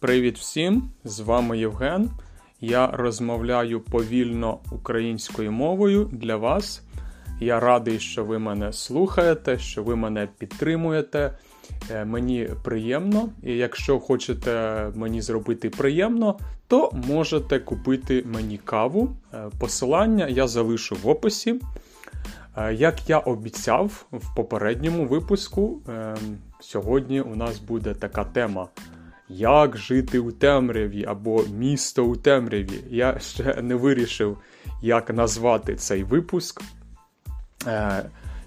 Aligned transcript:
Привіт 0.00 0.38
всім! 0.38 0.90
З 1.04 1.20
вами 1.20 1.58
Євген. 1.58 2.10
Я 2.60 2.86
розмовляю 2.86 3.80
повільно 3.80 4.58
українською 4.72 5.52
мовою 5.52 6.10
для 6.12 6.36
вас. 6.36 6.82
Я 7.40 7.60
радий, 7.60 7.98
що 7.98 8.24
ви 8.24 8.38
мене 8.38 8.72
слухаєте, 8.72 9.58
що 9.58 9.82
ви 9.82 9.96
мене 9.96 10.28
підтримуєте. 10.38 11.38
Е, 11.90 12.04
мені 12.04 12.48
приємно, 12.64 13.28
і 13.42 13.52
якщо 13.52 13.98
хочете 13.98 14.86
мені 14.94 15.20
зробити 15.20 15.70
приємно, 15.70 16.38
то 16.66 16.90
можете 17.08 17.58
купити 17.58 18.24
мені 18.26 18.58
каву. 18.58 19.16
Е, 19.34 19.50
посилання 19.58 20.26
я 20.26 20.48
залишу 20.48 20.96
в 21.02 21.08
описі. 21.08 21.60
Е, 22.56 22.74
як 22.74 23.10
я 23.10 23.18
обіцяв 23.18 24.06
в 24.12 24.34
попередньому 24.36 25.06
випуску, 25.06 25.80
сьогодні 26.60 27.20
у 27.20 27.36
нас 27.36 27.58
буде 27.58 27.94
така 27.94 28.24
тема. 28.24 28.68
Як 29.32 29.76
жити 29.76 30.18
у 30.18 30.32
темряві 30.32 31.04
або 31.04 31.44
місто 31.58 32.04
у 32.04 32.16
темряві. 32.16 32.84
Я 32.90 33.18
ще 33.18 33.62
не 33.62 33.74
вирішив, 33.74 34.38
як 34.82 35.14
назвати 35.14 35.74
цей 35.74 36.04
випуск. 36.04 36.62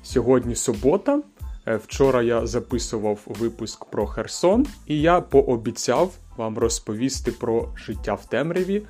Сьогодні 0.04 0.56
субота. 0.56 1.22
Е, 1.68 1.76
вчора 1.76 2.22
я 2.22 2.48
записував 2.48 3.20
випуск 3.26 3.86
про 3.86 4.08
Херсон, 4.08 4.68
і 4.88 5.02
я 5.02 5.22
пообіцяв 5.22 6.14
вам 6.38 6.58
розповісти 6.58 7.32
про 7.32 7.70
життя 7.86 8.14
в 8.14 8.26
темряві. 8.26 8.82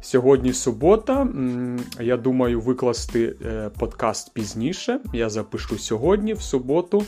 Сьогодні 0.00 0.52
субота. 0.52 1.28
Я 2.00 2.16
думаю, 2.16 2.60
викласти 2.60 3.36
е, 3.46 3.70
подкаст 3.78 4.34
пізніше. 4.34 5.00
Я 5.12 5.30
запишу 5.30 5.78
сьогодні, 5.78 6.34
в 6.34 6.40
суботу, 6.40 7.04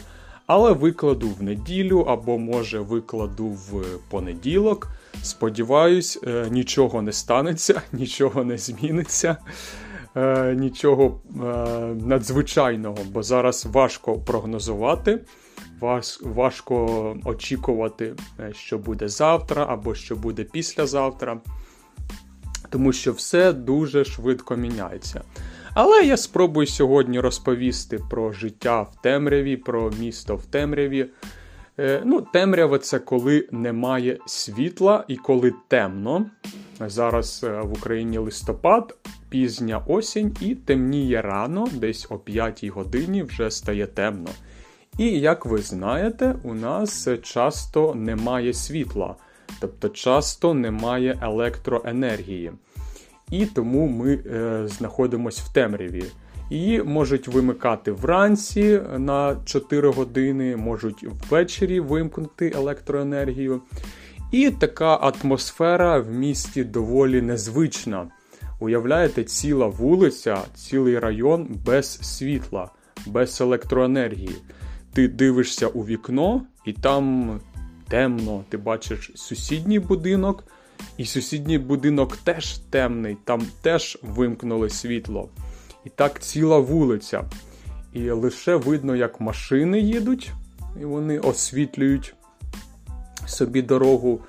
але 0.46 0.72
викладу 0.72 1.28
в 1.28 1.42
неділю 1.42 2.00
або, 2.00 2.38
може, 2.38 2.80
викладу 2.80 3.46
в 3.46 3.84
понеділок. 4.10 4.88
Сподіваюсь, 5.22 6.18
е, 6.26 6.46
нічого 6.50 7.02
не 7.02 7.12
станеться, 7.12 7.82
нічого 7.92 8.44
не 8.44 8.58
зміниться. 8.58 9.36
Е, 10.16 10.54
нічого 10.54 11.20
е, 11.26 11.40
надзвичайного, 12.06 12.98
бо 13.10 13.22
зараз 13.22 13.66
важко 13.66 14.18
прогнозувати, 14.18 15.24
важ, 15.80 16.18
важко 16.22 17.16
очікувати, 17.24 18.14
що 18.52 18.78
буде 18.78 19.08
завтра 19.08 19.66
або 19.68 19.94
що 19.94 20.16
буде 20.16 20.44
післязавтра, 20.44 21.40
тому 22.70 22.92
що 22.92 23.12
все 23.12 23.52
дуже 23.52 24.04
швидко 24.04 24.56
міняється. 24.56 25.22
Але 25.76 26.04
я 26.04 26.16
спробую 26.16 26.66
сьогодні 26.66 27.20
розповісти 27.20 27.98
про 28.10 28.32
життя 28.32 28.82
в 28.82 29.02
темряві, 29.02 29.56
про 29.56 29.90
місто 29.98 30.36
в 30.36 30.46
темряві. 30.46 31.06
Е, 31.78 32.02
ну, 32.04 32.20
Темрява 32.32 32.78
це 32.78 32.98
коли 32.98 33.48
немає 33.50 34.18
світла 34.26 35.04
і 35.08 35.16
коли 35.16 35.52
темно. 35.68 36.26
Зараз 36.80 37.44
е, 37.44 37.60
в 37.60 37.72
Україні 37.72 38.18
листопад, 38.18 38.96
пізня 39.28 39.82
осінь 39.86 40.36
і 40.40 40.54
темніє 40.54 41.22
рано, 41.22 41.68
десь 41.72 42.06
о 42.10 42.18
5 42.18 42.64
годині 42.64 43.22
вже 43.22 43.50
стає 43.50 43.86
темно. 43.86 44.30
І 44.98 45.20
як 45.20 45.46
ви 45.46 45.58
знаєте, 45.58 46.34
у 46.42 46.54
нас 46.54 47.08
часто 47.22 47.94
немає 47.94 48.52
світла, 48.52 49.14
тобто 49.60 49.88
часто 49.88 50.54
немає 50.54 51.18
електроенергії. 51.22 52.52
І 53.30 53.46
тому 53.46 53.86
ми 53.86 54.14
е, 54.14 54.62
знаходимося 54.68 55.42
в 55.46 55.52
темряві. 55.52 56.04
Її 56.50 56.82
можуть 56.82 57.28
вимикати 57.28 57.92
вранці 57.92 58.80
на 58.98 59.36
4 59.44 59.88
години, 59.88 60.56
можуть 60.56 61.06
ввечері 61.30 61.80
вимкнути 61.80 62.52
електроенергію. 62.56 63.60
І 64.32 64.50
така 64.50 64.94
атмосфера 64.96 65.98
в 65.98 66.10
місті 66.10 66.64
доволі 66.64 67.22
незвична. 67.22 68.06
Уявляєте, 68.60 69.24
ціла 69.24 69.66
вулиця, 69.66 70.38
цілий 70.54 70.98
район 70.98 71.48
без 71.66 71.92
світла, 71.92 72.70
без 73.06 73.40
електроенергії. 73.40 74.36
Ти 74.92 75.08
дивишся 75.08 75.66
у 75.66 75.82
вікно, 75.82 76.42
і 76.64 76.72
там 76.72 77.40
темно. 77.88 78.44
Ти 78.48 78.56
бачиш 78.56 79.12
сусідній 79.14 79.78
будинок, 79.78 80.44
і 80.96 81.04
сусідній 81.04 81.58
будинок 81.58 82.16
теж 82.16 82.58
темний, 82.58 83.16
там 83.24 83.42
теж 83.62 83.98
вимкнули 84.02 84.70
світло. 84.70 85.28
І 85.84 85.88
так 85.88 86.22
ціла 86.22 86.58
вулиця. 86.58 87.24
І 87.92 88.10
лише 88.10 88.56
видно, 88.56 88.96
як 88.96 89.20
машини 89.20 89.80
їдуть, 89.80 90.32
і 90.80 90.84
вони 90.84 91.18
освітлюють 91.18 92.14
собі 93.26 93.62
дорогу. 93.62 94.20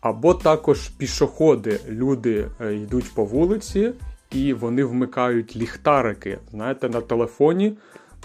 Або 0.00 0.34
також 0.34 0.88
пішоходи, 0.88 1.80
люди 1.88 2.48
е, 2.60 2.74
йдуть 2.74 3.14
по 3.14 3.24
вулиці 3.24 3.92
і 4.30 4.52
вони 4.52 4.84
вмикають 4.84 5.56
ліхтарики. 5.56 6.38
Знаєте, 6.50 6.88
на 6.88 7.00
телефоні 7.00 7.76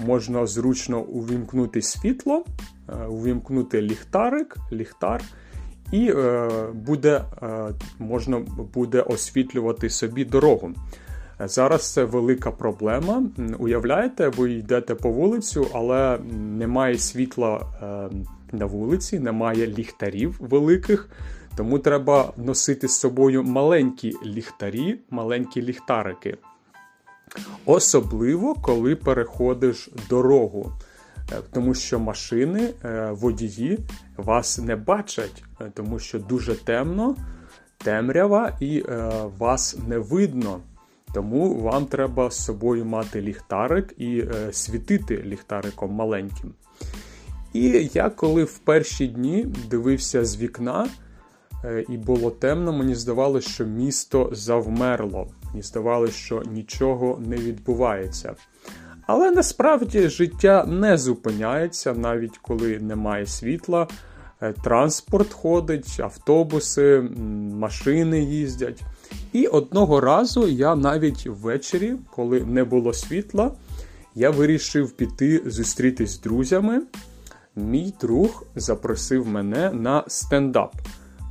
можна 0.05 0.45
зручно 0.45 1.01
увімкнути 1.01 1.81
світло, 1.81 2.45
е, 2.89 3.05
увімкнути 3.05 3.81
ліхтарик, 3.81 4.57
ліхтар, 4.71 5.23
і 5.91 6.11
е, 6.11 6.49
буде, 6.73 7.21
можна 7.99 8.41
буде 8.73 9.01
освітлювати 9.01 9.89
собі 9.89 10.25
дорогу. 10.25 10.71
Зараз 11.39 11.93
це 11.93 12.03
велика 12.03 12.51
проблема. 12.51 13.23
Уявляєте, 13.59 14.27
ви 14.27 14.51
йдете 14.51 14.95
по 14.95 15.09
вулицю, 15.09 15.67
але 15.73 16.19
немає 16.57 16.97
світла 16.97 17.61
на 18.51 18.65
вулиці, 18.65 19.19
немає 19.19 19.67
ліхтарів 19.67 20.35
великих. 20.39 21.09
Тому 21.57 21.79
треба 21.79 22.33
носити 22.37 22.87
з 22.87 22.99
собою 22.99 23.43
маленькі 23.43 24.13
ліхтарі, 24.25 24.99
маленькі 25.09 25.61
ліхтарики. 25.61 26.37
Особливо, 27.65 28.53
коли 28.53 28.95
переходиш 28.95 29.89
дорогу. 30.09 30.71
Е, 31.31 31.35
тому 31.51 31.73
що 31.73 31.99
машини, 31.99 32.73
е, 32.85 33.11
водії 33.11 33.79
вас 34.17 34.59
не 34.59 34.75
бачать, 34.75 35.43
е, 35.61 35.71
тому 35.73 35.99
що 35.99 36.19
дуже 36.19 36.55
темно, 36.55 37.15
темрява 37.77 38.57
і 38.59 38.83
вас 39.37 39.77
не 39.87 39.97
видно. 39.97 40.59
Тому 41.13 41.55
вам 41.55 41.85
треба 41.85 42.31
з 42.31 42.45
собою 42.45 42.85
мати 42.85 43.21
ліхтарик 43.21 43.93
і 43.97 44.23
світити 44.51 45.23
ліхтариком 45.25 45.91
маленьким. 45.91 46.53
І 47.53 47.89
я 47.93 48.09
коли 48.09 48.43
в 48.43 48.57
перші 48.57 49.07
дні 49.07 49.47
дивився 49.69 50.25
з 50.25 50.37
вікна. 50.37 50.87
І 51.89 51.97
було 51.97 52.31
темно, 52.31 52.73
мені 52.73 52.95
здавалося, 52.95 53.49
що 53.49 53.65
місто 53.65 54.29
завмерло. 54.31 55.27
Мені 55.45 55.61
здавалося, 55.61 56.13
що 56.13 56.43
нічого 56.51 57.21
не 57.27 57.35
відбувається. 57.35 58.35
Але 59.07 59.31
насправді 59.31 60.09
життя 60.09 60.65
не 60.65 60.97
зупиняється, 60.97 61.93
навіть 61.93 62.37
коли 62.37 62.79
немає 62.79 63.25
світла. 63.25 63.87
Е, 64.41 64.53
транспорт 64.63 65.33
ходить, 65.33 65.99
автобуси, 65.99 67.01
машини 67.53 68.19
їздять. 68.23 68.81
І 69.33 69.47
одного 69.47 70.01
разу 70.01 70.47
я 70.47 70.75
навіть 70.75 71.27
ввечері, 71.27 71.95
коли 72.11 72.41
не 72.41 72.63
було 72.63 72.93
світла, 72.93 73.51
я 74.15 74.29
вирішив 74.29 74.91
піти 74.91 75.41
зустрітись 75.45 76.11
з 76.11 76.21
друзями. 76.21 76.81
Мій 77.55 77.93
друг 78.01 78.43
запросив 78.55 79.27
мене 79.27 79.71
на 79.71 80.03
стендап. 80.07 80.75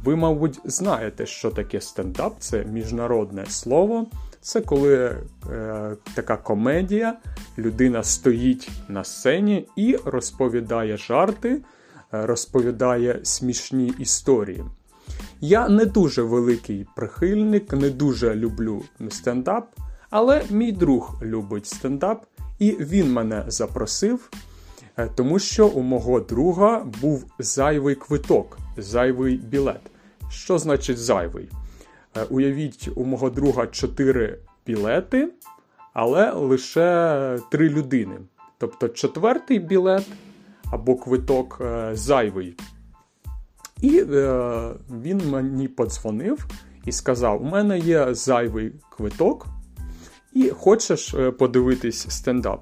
Ви, 0.05 0.17
мабуть, 0.17 0.61
знаєте, 0.65 1.27
що 1.27 1.51
таке 1.51 1.81
стендап 1.81 2.35
це 2.39 2.65
міжнародне 2.65 3.47
слово. 3.47 4.07
Це 4.47 4.61
коли 4.61 5.17
е, 5.51 5.97
така 6.15 6.37
комедія, 6.37 7.19
людина 7.59 8.03
стоїть 8.03 8.71
на 8.89 9.05
сцені 9.05 9.69
і 9.77 9.97
розповідає 10.05 10.97
жарти, 10.97 11.49
е, 11.51 12.27
розповідає 12.27 13.21
смішні 13.23 13.93
історії. 13.99 14.65
Я 15.41 15.69
не 15.69 15.85
дуже 15.85 16.23
великий 16.23 16.87
прихильник, 16.97 17.73
не 17.73 17.91
дуже 17.91 18.35
люблю 18.35 18.83
стендап, 19.11 19.69
але 20.11 20.43
мій 20.51 20.73
друг 20.73 21.19
любить 21.23 21.67
стендап, 21.67 22.27
і 22.59 22.71
він 22.71 23.13
мене 23.13 23.45
запросив, 23.47 24.31
е, 24.97 25.09
тому 25.15 25.39
що 25.39 25.69
у 25.69 25.83
мого 25.83 26.21
друга 26.21 26.87
був 27.01 27.25
зайвий 27.39 27.95
квиток, 27.95 28.59
зайвий 28.77 29.37
білет. 29.37 29.91
Що 30.31 30.59
значить 30.59 30.99
зайвий? 30.99 31.49
Е, 32.17 32.25
уявіть, 32.31 32.89
у 32.95 33.05
мого 33.05 33.31
друга 33.31 33.67
4 33.67 34.39
білети, 34.67 35.29
але 35.93 36.33
лише 36.33 37.39
3 37.51 37.69
людини. 37.69 38.19
Тобто 38.59 38.89
четвертий 38.89 39.59
білет 39.59 40.07
або 40.71 40.97
квиток 40.97 41.59
е, 41.61 41.91
зайвий. 41.95 42.57
І 43.81 44.05
е, 44.11 44.71
він 45.03 45.31
мені 45.31 45.69
подзвонив 45.69 46.47
і 46.85 46.93
сказав: 46.93 47.43
у 47.43 47.45
мене 47.45 47.79
є 47.79 48.15
зайвий 48.15 48.73
квиток, 48.91 49.47
і 50.33 50.51
хочеш 50.51 51.15
подивитись 51.39 52.11
стендап. 52.11 52.61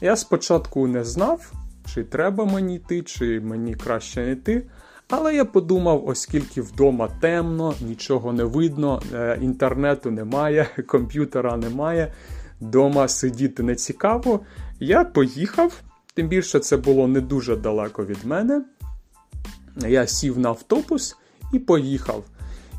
Я 0.00 0.16
спочатку 0.16 0.86
не 0.86 1.04
знав, 1.04 1.52
чи 1.94 2.04
треба 2.04 2.44
мені 2.44 2.76
йти, 2.76 3.02
чи 3.02 3.40
мені 3.40 3.74
краще 3.74 4.20
не 4.26 4.32
йти. 4.32 4.66
Але 5.08 5.34
я 5.34 5.44
подумав, 5.44 6.08
оскільки 6.08 6.62
вдома 6.62 7.08
темно, 7.20 7.74
нічого 7.80 8.32
не 8.32 8.44
видно, 8.44 9.02
е, 9.14 9.38
інтернету 9.42 10.10
немає, 10.10 10.66
комп'ютера 10.86 11.56
немає, 11.56 12.12
вдома 12.60 13.08
сидіти 13.08 13.62
не 13.62 13.74
цікаво. 13.74 14.40
Я 14.80 15.04
поїхав, 15.04 15.80
тим 16.14 16.28
більше 16.28 16.58
це 16.58 16.76
було 16.76 17.08
не 17.08 17.20
дуже 17.20 17.56
далеко 17.56 18.04
від 18.04 18.24
мене. 18.24 18.64
Я 19.88 20.06
сів 20.06 20.38
на 20.38 20.48
автобус 20.48 21.16
і 21.52 21.58
поїхав. 21.58 22.24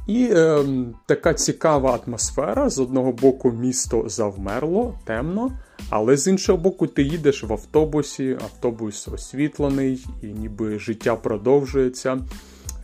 І 0.07 0.29
е, 0.31 0.65
така 1.05 1.33
цікава 1.33 1.99
атмосфера. 2.05 2.69
З 2.69 2.79
одного 2.79 3.11
боку, 3.11 3.51
місто 3.51 4.03
завмерло, 4.07 4.99
темно, 5.05 5.51
але 5.89 6.17
з 6.17 6.27
іншого 6.27 6.57
боку, 6.57 6.87
ти 6.87 7.03
їдеш 7.03 7.43
в 7.43 7.53
автобусі, 7.53 8.37
автобус 8.41 9.07
освітлений, 9.07 10.05
і 10.21 10.27
ніби 10.27 10.79
життя 10.79 11.15
продовжується. 11.15 12.19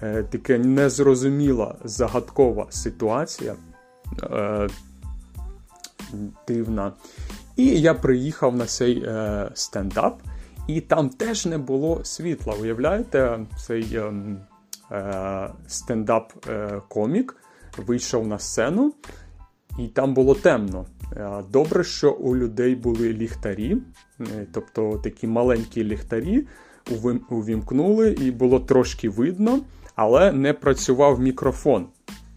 Е, 0.02 0.24
Таке 0.24 0.60
незрозуміла 0.60 1.76
загадкова 1.84 2.68
ситуація. 2.70 3.56
Е, 4.24 4.68
Дивна. 6.48 6.94
І 7.56 7.66
я 7.66 7.94
приїхав 7.94 8.56
на 8.56 8.66
цей 8.66 9.04
е, 9.04 9.50
стендап, 9.54 10.22
і 10.68 10.82
там 10.82 11.10
теж 11.10 11.46
не 11.46 11.58
було 11.58 12.00
світла. 12.04 12.54
Уявляєте, 12.62 13.40
цей. 13.68 13.96
Е, 13.96 14.14
стендап-комік 15.68 17.36
вийшов 17.78 18.28
на 18.28 18.40
сцену, 18.40 18.94
і 19.80 19.88
там 19.88 20.14
було 20.14 20.36
темно. 20.36 20.86
Е, 21.18 21.44
добре, 21.52 21.84
що 21.84 22.12
у 22.12 22.36
людей 22.36 22.76
були 22.76 23.14
ліхтарі, 23.14 23.78
е, 24.22 24.48
тобто 24.54 24.98
такі 25.04 25.28
маленькі 25.28 25.84
ліхтарі 25.84 26.48
увімкнули, 27.30 28.12
і 28.12 28.32
було 28.32 28.60
трошки 28.60 29.10
видно, 29.10 29.60
але 29.96 30.32
не 30.32 30.54
працював 30.54 31.20
мікрофон. 31.20 31.86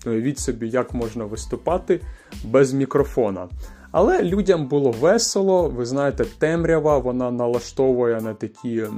Уявіть 0.06 0.38
собі, 0.38 0.68
як 0.68 0.94
можна 0.94 1.24
виступати 1.24 2.00
без 2.44 2.72
мікрофона. 2.72 3.48
Але 3.90 4.22
людям 4.22 4.68
було 4.68 4.90
весело, 4.90 5.68
ви 5.68 5.84
знаєте, 5.84 6.24
темрява 6.38 6.98
вона 6.98 7.30
налаштовує 7.30 8.20
на 8.20 8.34
такі 8.34 8.76
Е, 8.78 8.90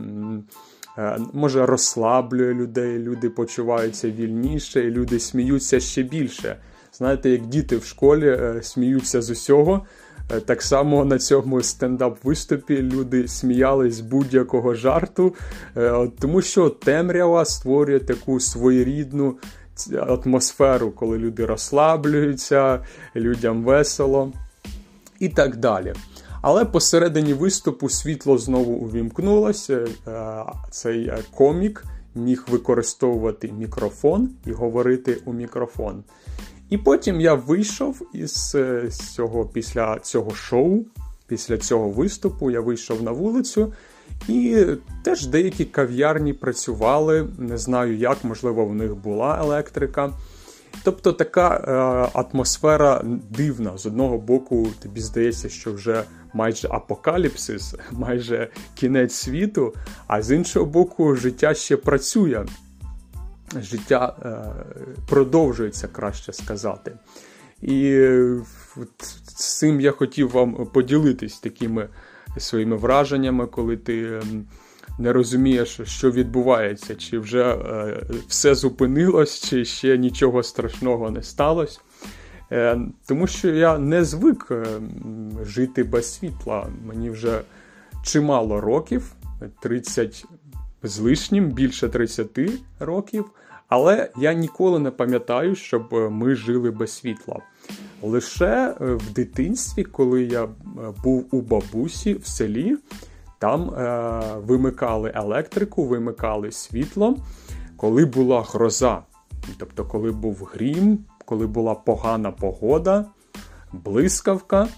може 1.32 1.66
розслаблює 1.66 2.54
людей, 2.54 2.98
люди 2.98 3.30
почуваються 3.30 4.10
вільніше, 4.10 4.80
і 4.80 4.90
люди 4.90 5.20
сміються 5.20 5.80
ще 5.80 6.02
більше. 6.02 6.56
Знаєте, 6.92 7.30
як 7.30 7.46
діти 7.46 7.76
в 7.76 7.84
школі 7.84 8.28
е, 8.28 8.60
сміються 8.62 9.22
з 9.22 9.30
усього. 9.30 9.86
Е, 10.30 10.40
так 10.40 10.62
само 10.62 11.04
на 11.04 11.18
цьому 11.18 11.62
стендап-виступі 11.62 12.82
люди 12.82 13.28
сміялись 13.28 13.94
з 13.94 14.00
будь-якого 14.00 14.74
жарту, 14.74 15.34
тому 16.20 16.42
що 16.42 16.70
темрява 16.70 17.44
створює 17.44 18.00
таку 18.00 18.40
своєрідну 18.40 19.36
атмосферу, 19.92 20.90
коли 20.90 21.18
люди 21.18 21.46
розслаблюються, 21.46 22.84
людям 23.16 23.64
весело 23.64 24.32
і 25.18 25.28
так 25.28 25.56
далі. 25.56 25.94
Але 26.46 26.64
посередині 26.64 27.34
виступу 27.34 27.88
світло 27.88 28.38
знову 28.38 28.72
увімкнулося. 28.72 29.86
Е, 30.06 30.44
цей 30.70 31.06
е, 31.06 31.18
комік 31.34 31.84
міг 32.14 32.44
використовувати 32.50 33.52
мікрофон 33.52 34.30
і 34.46 34.52
говорити 34.52 35.20
у 35.24 35.32
мікрофон. 35.32 36.04
І 36.70 36.78
потім 36.78 37.20
я 37.20 37.34
вийшов 37.34 38.02
із 38.12 38.52
е, 38.54 38.88
цього 38.90 39.44
після 39.44 39.98
цього 39.98 40.34
шоу, 40.34 40.84
після 41.26 41.58
цього 41.58 41.88
виступу, 41.88 42.50
я 42.50 42.60
вийшов 42.60 43.02
на 43.02 43.10
вулицю. 43.10 43.72
І 44.28 44.66
теж 45.04 45.26
деякі 45.26 45.64
кав'ярні 45.64 46.32
працювали. 46.32 47.28
Не 47.38 47.58
знаю 47.58 47.96
як, 47.96 48.24
можливо, 48.24 48.64
в 48.66 48.74
них 48.74 48.96
була 48.96 49.38
електрика. 49.40 50.12
Тобто 50.82 51.12
така 51.12 51.56
е, 51.56 52.20
атмосфера 52.20 53.02
дивна. 53.30 53.78
З 53.78 53.86
одного 53.86 54.18
боку, 54.18 54.68
тобі 54.82 55.00
здається, 55.00 55.48
що 55.48 55.72
вже 55.72 56.04
майже 56.34 56.68
апокаліпсис, 56.68 57.74
майже 57.92 58.50
кінець 58.74 59.14
світу, 59.14 59.74
а 60.06 60.22
з 60.22 60.30
іншого 60.30 60.66
боку, 60.66 61.14
життя 61.14 61.54
ще 61.54 61.76
працює. 61.76 62.44
Життя 63.60 64.16
е, 64.22 64.36
продовжується, 65.08 65.88
краще 65.88 66.32
сказати. 66.32 66.92
І 67.62 67.90
е, 67.90 68.36
з 69.36 69.58
цим 69.58 69.80
я 69.80 69.92
хотів 69.92 70.30
вам 70.30 70.66
поділитись 70.66 71.38
такими 71.38 71.88
своїми 72.38 72.76
враженнями, 72.76 73.46
коли 73.46 73.76
ти. 73.76 74.22
Е, 74.88 74.92
не 74.98 75.12
розумієш, 75.12 75.80
що 75.84 76.10
відбувається, 76.10 76.94
чи 76.94 77.18
вже 77.18 77.44
е, 77.44 78.02
все 78.28 78.54
зупинилось, 78.54 79.40
чи 79.40 79.64
ще 79.64 79.98
нічого 79.98 80.42
страшного 80.42 81.10
не 81.10 81.22
сталося. 81.22 81.80
Е, 82.52 82.80
тому 83.06 83.26
що 83.26 83.50
я 83.50 83.78
не 83.78 84.04
звик 84.04 84.48
е, 84.50 84.64
жити 85.44 85.84
без 85.84 86.14
світла. 86.14 86.66
Мені 86.86 87.10
вже 87.10 87.40
чимало 88.02 88.60
років, 88.60 89.12
30 89.62 90.24
з 90.82 90.98
лишнім, 90.98 91.50
більше 91.50 91.88
30 91.88 92.38
років. 92.80 93.24
Але 93.68 94.10
я 94.16 94.32
ніколи 94.32 94.78
не 94.78 94.90
пам'ятаю, 94.90 95.54
щоб 95.54 95.92
ми 95.92 96.34
жили 96.34 96.70
без 96.70 96.92
світла. 96.92 97.40
Лише 98.02 98.74
в 98.80 99.12
дитинстві, 99.12 99.84
коли 99.84 100.22
я 100.22 100.48
був 101.04 101.26
у 101.30 101.40
бабусі 101.40 102.14
в 102.14 102.26
селі, 102.26 102.76
там 103.38 103.70
е, 103.70 104.20
вимикали 104.36 105.12
електрику, 105.14 105.84
вимикали 105.84 106.52
світло, 106.52 107.16
коли 107.76 108.04
була 108.04 108.42
гроза. 108.42 109.02
Тобто, 109.58 109.84
коли 109.84 110.12
був 110.12 110.50
грім, 110.52 110.98
коли 111.24 111.46
була 111.46 111.74
погана 111.74 112.30
погода, 112.30 113.04
блискавка, 113.72 114.68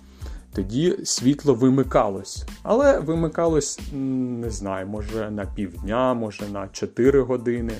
тоді 0.52 0.98
світло 1.04 1.54
вимикалось. 1.54 2.46
Але 2.62 2.98
вимикалось, 2.98 3.80
не 3.92 4.50
знаю, 4.50 4.86
може 4.86 5.30
на 5.30 5.46
півдня, 5.46 6.14
може 6.14 6.48
на 6.48 6.68
4 6.68 7.20
години. 7.20 7.72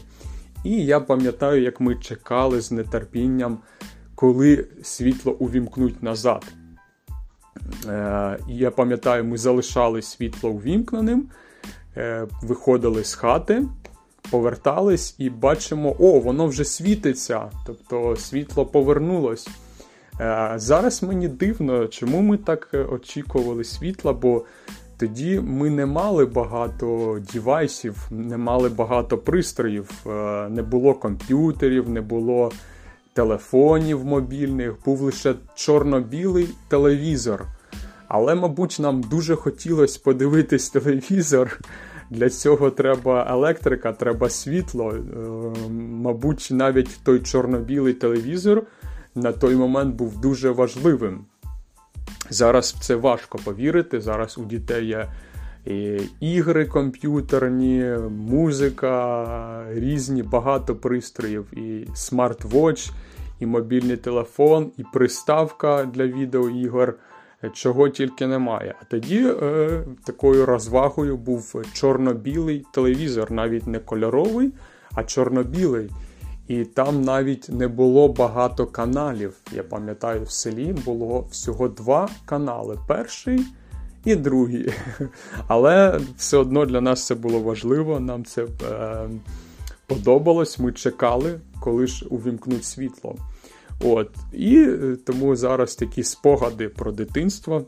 І 0.64 0.84
я 0.84 1.00
пам'ятаю, 1.00 1.62
як 1.62 1.80
ми 1.80 1.96
чекали 1.96 2.60
з 2.60 2.84
нетерпінням, 2.84 3.58
коли 4.14 4.68
світло 4.82 5.32
увімкнуть 5.32 6.02
назад. 6.02 6.44
Е, 7.88 8.38
я 8.48 8.70
пам'ятаю, 8.70 9.24
ми 9.24 9.38
залишали 9.38 10.02
світло 10.02 10.50
увімкненим, 10.50 11.28
е, 11.96 12.26
виходили 12.42 13.04
з 13.04 13.14
хати, 13.14 13.62
повертались 14.30 15.14
і 15.18 15.30
бачимо, 15.30 15.96
о, 15.98 16.20
воно 16.20 16.46
вже 16.46 16.64
світиться, 16.64 17.50
тобто 17.66 18.16
світло 18.16 18.66
повернулось. 18.66 19.48
Е, 20.20 20.52
зараз 20.56 21.02
мені 21.02 21.28
дивно, 21.28 21.86
чому 21.86 22.20
ми 22.20 22.36
так 22.36 22.70
очікували 22.90 23.64
світла, 23.64 24.12
бо 24.12 24.44
тоді 24.98 25.40
ми 25.40 25.70
не 25.70 25.86
мали 25.86 26.26
багато 26.26 27.18
дівайсів, 27.32 27.96
не 28.10 28.36
мали 28.36 28.68
багато 28.68 29.18
пристроїв, 29.18 29.90
не 30.50 30.62
було 30.62 30.94
комп'ютерів, 30.94 31.90
не 31.90 32.00
було 32.00 32.52
телефонів 33.12 34.04
мобільних, 34.04 34.74
був 34.84 35.00
лише 35.00 35.34
чорно-білий 35.54 36.48
телевізор. 36.68 37.46
Але, 38.08 38.34
мабуть, 38.34 38.76
нам 38.80 39.00
дуже 39.00 39.36
хотілося 39.36 40.00
подивитись 40.04 40.70
телевізор. 40.70 41.60
Для 42.10 42.30
цього 42.30 42.70
треба 42.70 43.26
електрика, 43.30 43.92
треба 43.92 44.30
світло. 44.30 44.92
Е, 44.92 45.00
мабуть, 45.78 46.48
навіть 46.50 47.00
той 47.04 47.20
чорно-білий 47.20 47.94
телевізор 47.94 48.62
на 49.14 49.32
той 49.32 49.56
момент 49.56 49.94
був 49.94 50.20
дуже 50.20 50.50
важливим. 50.50 51.24
Зараз 52.30 52.76
це 52.80 52.96
важко 52.96 53.38
повірити. 53.38 54.00
Зараз 54.00 54.38
у 54.38 54.44
дітей 54.44 54.86
є 54.86 55.08
ігри 56.20 56.66
комп'ютерні, 56.66 57.84
музика, 58.10 59.66
різні 59.70 60.22
багато 60.22 60.76
пристроїв, 60.76 61.58
і 61.58 61.86
смарт-вотч, 61.94 62.90
і 63.40 63.46
мобільний 63.46 63.96
телефон, 63.96 64.70
і 64.76 64.82
приставка 64.92 65.84
для 65.84 66.06
відеоігор 66.06 66.94
чого 67.52 67.88
тільки 67.88 68.26
немає. 68.26 68.74
А 68.80 68.84
тоді 68.84 69.26
е, 69.26 69.82
такою 70.04 70.46
розвагою 70.46 71.16
був 71.16 71.62
чорно-білий 71.72 72.66
телевізор, 72.72 73.32
навіть 73.32 73.66
не 73.66 73.78
кольоровий, 73.78 74.52
а 74.94 75.04
чорно-білий. 75.04 75.90
І 76.48 76.64
там 76.64 77.02
навіть 77.02 77.48
не 77.48 77.68
було 77.68 78.08
багато 78.08 78.66
каналів. 78.66 79.34
Я 79.52 79.62
пам'ятаю, 79.62 80.22
в 80.22 80.30
селі 80.30 80.74
було 80.84 81.26
всього 81.30 81.68
два 81.68 82.08
канали: 82.24 82.78
перший 82.86 83.46
і 84.04 84.16
другий. 84.16 84.72
Але 85.48 86.00
все 86.16 86.36
одно 86.36 86.66
для 86.66 86.80
нас 86.80 87.06
це 87.06 87.14
було 87.14 87.40
важливо, 87.40 88.00
нам 88.00 88.24
це 88.24 88.44
е, 88.44 89.08
подобалось. 89.86 90.58
Ми 90.58 90.72
чекали, 90.72 91.40
коли 91.60 91.86
ж 91.86 92.06
увімкнуть 92.10 92.64
світло. 92.64 93.16
От. 93.80 94.10
І 94.32 94.58
е, 94.58 94.96
тому 95.06 95.36
зараз 95.36 95.74
такі 95.74 96.02
спогади 96.02 96.68
про 96.68 96.92
дитинство. 96.92 97.64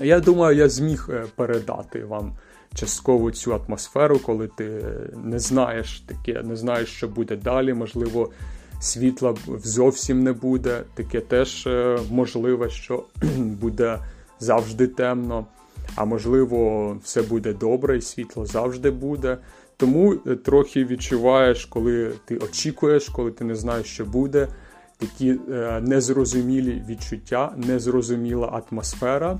Я 0.00 0.20
думаю, 0.20 0.56
я 0.56 0.68
зміг 0.68 1.08
е, 1.10 1.24
передати 1.36 2.04
вам 2.04 2.36
частково 2.74 3.30
цю 3.30 3.54
атмосферу, 3.54 4.18
коли 4.18 4.48
ти 4.56 4.84
не 5.24 5.38
знаєш 5.38 6.00
таке, 6.00 6.42
не 6.42 6.56
знаєш, 6.56 6.88
що 6.88 7.08
буде 7.08 7.36
далі. 7.36 7.74
Можливо, 7.74 8.30
світла 8.80 9.34
зовсім 9.64 10.22
не 10.22 10.32
буде. 10.32 10.82
Таке 10.94 11.20
теж 11.20 11.66
е, 11.66 11.98
можливе, 12.10 12.70
що 12.70 13.04
буде 13.36 13.98
завжди 14.40 14.86
темно. 14.86 15.46
А 15.94 16.04
можливо, 16.04 16.92
все 17.02 17.22
буде 17.22 17.52
добре, 17.52 17.96
і 17.96 18.00
світло 18.00 18.46
завжди 18.46 18.90
буде. 18.90 19.38
Тому 19.76 20.16
трохи 20.16 20.84
відчуваєш, 20.84 21.64
коли 21.64 22.12
ти 22.24 22.36
очікуєш, 22.36 23.08
коли 23.08 23.30
ти 23.30 23.44
не 23.44 23.54
знаєш, 23.54 23.86
що 23.86 24.04
буде. 24.04 24.48
Такі 24.98 25.38
е, 25.50 25.80
незрозумілі 25.80 26.84
відчуття, 26.88 27.52
незрозуміла 27.56 28.62
атмосфера. 28.70 29.38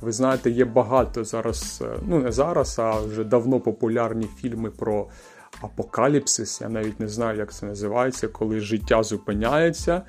Ви 0.00 0.12
знаєте, 0.12 0.50
є 0.50 0.64
багато 0.64 1.24
зараз, 1.24 1.82
е, 1.84 1.98
ну 2.06 2.18
не 2.18 2.32
зараз, 2.32 2.78
а 2.78 3.00
вже 3.00 3.24
давно 3.24 3.60
популярні 3.60 4.28
фільми 4.40 4.70
про 4.70 5.08
апокаліпсис. 5.60 6.60
Я 6.60 6.68
навіть 6.68 7.00
не 7.00 7.08
знаю, 7.08 7.38
як 7.38 7.52
це 7.52 7.66
називається, 7.66 8.28
коли 8.28 8.60
життя 8.60 9.02
зупиняється. 9.02 10.02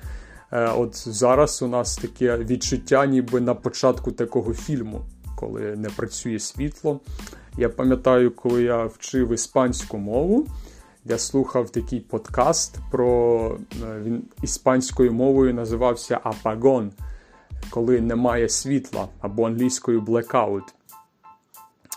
Е, 0.52 0.68
от 0.68 1.08
зараз 1.08 1.62
у 1.62 1.68
нас 1.68 1.96
таке 1.96 2.36
відчуття, 2.36 3.06
ніби 3.06 3.40
на 3.40 3.54
початку 3.54 4.12
такого 4.12 4.54
фільму, 4.54 5.04
коли 5.36 5.60
не 5.76 5.88
працює 5.88 6.38
світло. 6.38 7.00
Я 7.58 7.68
пам'ятаю, 7.68 8.30
коли 8.30 8.62
я 8.62 8.84
вчив 8.84 9.32
іспанську 9.32 9.98
мову, 9.98 10.46
я 11.08 11.18
слухав 11.18 11.70
такий 11.70 12.00
подкаст 12.00 12.78
про 12.90 13.58
е, 13.82 14.00
він 14.02 14.22
іспанською 14.42 15.12
мовою 15.12 15.54
називався 15.54 16.20
Апагон 16.22 16.92
коли 17.70 18.00
немає 18.00 18.48
світла 18.48 19.08
або 19.20 19.46
англійською 19.46 20.00
blackout. 20.00 20.62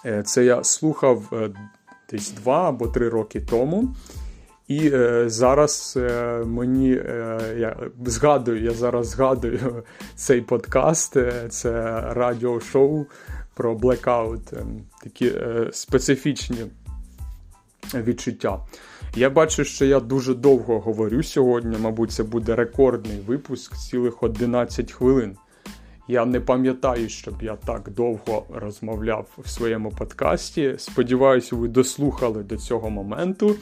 Е, 0.05 0.23
це 0.23 0.45
я 0.45 0.63
слухав 0.63 1.29
е, 1.33 1.49
десь 2.11 2.31
два 2.31 2.69
або 2.69 2.87
три 2.87 3.09
роки 3.09 3.41
тому. 3.41 3.95
І 4.67 4.91
зараз 5.25 5.99
мені 6.45 6.89
я 7.57 7.77
згадую, 8.05 8.63
я 8.63 8.71
зараз 8.71 9.07
згадую 9.07 9.83
цей 10.15 10.41
подкаст, 10.41 11.17
це 11.49 12.01
радіошоу 12.13 13.05
про 13.59 13.75
Blackout, 13.75 14.57
е, 14.57 14.65
такі 15.03 15.33
специфічні 15.71 16.65
відчуття. 17.93 18.60
Я 19.15 19.29
бачу, 19.29 19.63
що 19.63 19.86
я 19.86 20.00
дуже 20.00 20.34
довго 20.34 20.79
говорю 20.79 21.24
сьогодні. 21.24 21.77
Мабуть, 21.77 22.12
це 22.12 22.24
буде 22.24 22.55
рекордний 22.55 23.19
випуск 23.27 23.77
цілих 23.77 24.24
11 24.24 24.91
хвилин. 24.91 25.38
Я 26.08 26.25
не 26.25 26.39
пам'ятаю, 26.39 27.10
щоб 27.10 27.34
я 27.41 27.55
так 27.55 27.89
довго 27.89 28.46
розмовляв 28.53 29.27
в 29.38 29.50
своєму 29.50 29.91
подкасті. 29.91 30.75
Сподіваюся, 30.77 31.55
ви 31.55 31.67
дослухали 31.67 32.43
до 32.43 32.58
цього 32.58 32.89
моменту. 32.89 33.55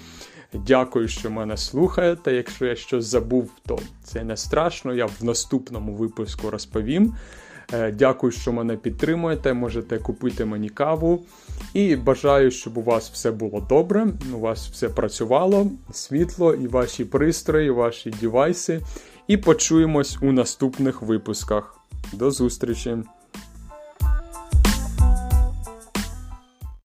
Дякую, 0.53 1.07
що 1.07 1.31
мене 1.31 1.57
слухаєте. 1.57 2.33
Якщо 2.33 2.65
я 2.65 2.75
щось 2.75 3.05
забув, 3.05 3.51
то 3.65 3.79
це 4.03 4.23
не 4.23 4.37
страшно. 4.37 4.93
Я 4.93 5.05
в 5.05 5.23
наступному 5.23 5.93
випуску 5.93 6.49
розповім. 6.49 7.13
Е, 7.73 7.91
дякую, 7.91 8.31
що 8.31 8.53
мене 8.53 8.77
підтримуєте. 8.77 9.53
Можете 9.53 9.97
купити 9.97 10.45
мені 10.45 10.69
каву. 10.69 11.25
І 11.73 11.95
бажаю, 11.95 12.51
щоб 12.51 12.77
у 12.77 12.81
вас 12.81 13.09
все 13.09 13.31
було 13.31 13.65
добре, 13.69 14.07
у 14.35 14.39
вас 14.39 14.69
все 14.69 14.89
працювало, 14.89 15.71
світло, 15.91 16.53
і 16.53 16.67
ваші 16.67 17.05
пристрої, 17.05 17.67
і 17.67 17.71
ваші 17.71 18.09
девайси. 18.09 18.81
І 19.27 19.37
почуємось 19.37 20.17
у 20.21 20.31
наступних 20.31 21.01
випусках. 21.01 21.75
До 22.13 22.31
зустрічі! 22.31 22.97